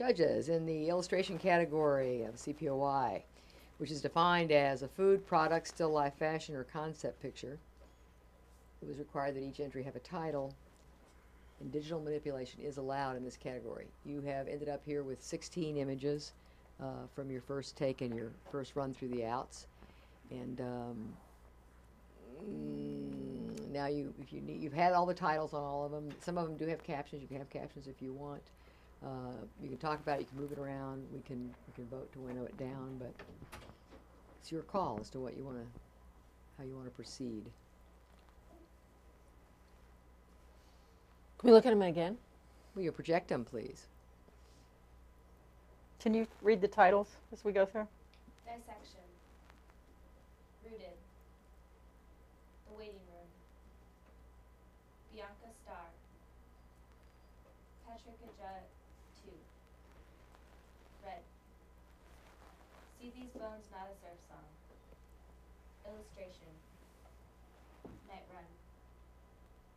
Judges, 0.00 0.48
in 0.48 0.64
the 0.64 0.88
illustration 0.88 1.38
category 1.38 2.22
of 2.22 2.36
CPOY, 2.36 3.20
which 3.76 3.90
is 3.90 4.00
defined 4.00 4.50
as 4.50 4.82
a 4.82 4.88
food, 4.88 5.26
product, 5.26 5.68
still 5.68 5.90
life, 5.90 6.14
fashion, 6.18 6.56
or 6.56 6.64
concept 6.64 7.20
picture, 7.20 7.58
it 8.80 8.88
was 8.88 8.96
required 8.96 9.36
that 9.36 9.42
each 9.42 9.60
entry 9.60 9.82
have 9.82 9.96
a 9.96 10.00
title, 10.00 10.54
and 11.60 11.70
digital 11.70 12.00
manipulation 12.00 12.62
is 12.62 12.78
allowed 12.78 13.18
in 13.18 13.24
this 13.24 13.36
category. 13.36 13.88
You 14.06 14.22
have 14.22 14.48
ended 14.48 14.70
up 14.70 14.80
here 14.86 15.02
with 15.02 15.22
16 15.22 15.76
images 15.76 16.32
uh, 16.82 17.06
from 17.14 17.30
your 17.30 17.42
first 17.42 17.76
take 17.76 18.00
and 18.00 18.14
your 18.14 18.30
first 18.50 18.76
run 18.76 18.94
through 18.94 19.08
the 19.08 19.26
outs. 19.26 19.66
And 20.30 20.62
um, 20.62 21.12
mm, 22.42 23.70
now 23.70 23.88
you, 23.88 24.14
if 24.22 24.32
you 24.32 24.40
need, 24.40 24.62
you've 24.62 24.72
had 24.72 24.94
all 24.94 25.04
the 25.04 25.12
titles 25.12 25.52
on 25.52 25.62
all 25.62 25.84
of 25.84 25.92
them. 25.92 26.08
Some 26.22 26.38
of 26.38 26.48
them 26.48 26.56
do 26.56 26.66
have 26.68 26.82
captions. 26.82 27.20
You 27.20 27.28
can 27.28 27.36
have 27.36 27.50
captions 27.50 27.86
if 27.86 28.00
you 28.00 28.14
want. 28.14 28.40
Uh, 29.04 29.32
you 29.62 29.68
can 29.68 29.78
talk 29.78 29.98
about 30.00 30.18
it. 30.18 30.22
You 30.22 30.26
can 30.26 30.40
move 30.40 30.52
it 30.52 30.58
around. 30.58 31.06
We 31.12 31.20
can 31.20 31.54
we 31.66 31.72
can 31.74 31.86
vote 31.86 32.12
to 32.12 32.18
winnow 32.18 32.44
it 32.44 32.56
down, 32.58 32.96
but 32.98 33.12
it's 34.40 34.52
your 34.52 34.62
call 34.62 34.98
as 35.00 35.08
to 35.10 35.20
what 35.20 35.36
you 35.36 35.44
want 35.44 35.56
to, 35.56 35.64
how 36.58 36.64
you 36.64 36.74
want 36.74 36.86
to 36.86 36.90
proceed. 36.90 37.44
Can 41.38 41.48
we 41.48 41.52
look 41.52 41.64
at 41.64 41.70
them 41.70 41.80
again? 41.80 42.18
Will 42.74 42.82
you 42.82 42.92
project 42.92 43.28
them, 43.28 43.44
please? 43.44 43.86
Can 45.98 46.12
you 46.12 46.26
read 46.42 46.60
the 46.60 46.68
titles 46.68 47.08
as 47.32 47.42
we 47.44 47.52
go 47.52 47.64
through? 47.64 47.88
Dissection. 48.44 49.04
Rooted. 50.64 50.96
The 52.68 52.76
Waiting 52.76 53.00
Room. 53.08 53.28
Bianca 55.14 55.48
Starr. 55.64 55.88
Patrick 57.86 58.20
2. 58.20 58.26
These 63.20 63.36
Bones 63.36 63.68
Not 63.68 63.84
a 63.84 63.92
Surf 64.00 64.16
Song. 64.32 64.48
Illustration. 65.84 66.48
Night 68.08 68.24
Run. 68.32 68.48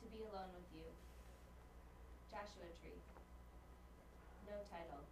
To 0.00 0.04
Be 0.08 0.24
Alone 0.24 0.56
with 0.56 0.64
You. 0.72 0.88
Joshua 2.32 2.64
Tree. 2.80 2.96
No 4.48 4.56
title. 4.72 5.04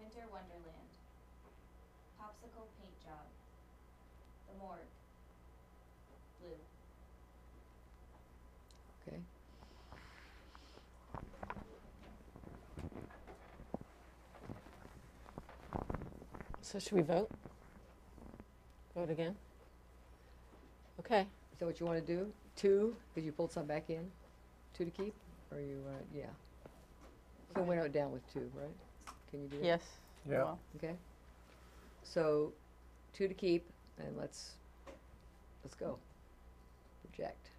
Winter 0.00 0.24
Wonderland. 0.32 0.92
Popsicle 2.16 2.64
paint 2.80 2.96
job. 3.04 3.28
The 4.48 4.56
morgue. 4.56 4.88
Blue. 6.40 6.56
Okay. 9.04 9.20
So 16.72 16.78
should 16.78 16.92
we 16.92 17.02
vote? 17.02 17.28
Vote 18.96 19.10
again? 19.10 19.36
Okay. 21.00 21.20
Is 21.20 21.58
that 21.58 21.66
what 21.66 21.78
you 21.78 21.84
want 21.84 21.98
to 21.98 22.16
do? 22.16 22.32
Two, 22.56 22.96
because 23.12 23.26
you 23.26 23.32
pulled 23.32 23.52
some 23.52 23.66
back 23.66 23.90
in? 23.90 24.10
Two 24.72 24.86
to 24.86 24.90
keep? 24.90 25.12
Or 25.50 25.60
you, 25.60 25.82
uh, 25.86 26.02
yeah. 26.14 26.24
So 27.48 27.56
can 27.56 27.66
winnow 27.66 27.84
it 27.84 27.92
down 27.92 28.10
with 28.10 28.22
two, 28.32 28.50
right? 28.54 29.14
Can 29.30 29.42
you 29.42 29.48
do 29.48 29.58
that? 29.58 29.66
Yes. 29.66 29.82
Yeah. 30.26 30.38
Well, 30.38 30.58
Okay. 30.76 30.94
So, 32.04 32.54
two 33.12 33.28
to 33.28 33.34
keep, 33.34 33.66
and 33.98 34.16
let's, 34.16 34.52
let's 35.62 35.74
go. 35.74 35.98
Project. 37.04 37.50